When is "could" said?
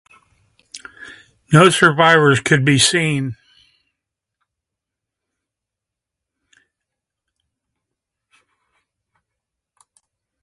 2.39-2.65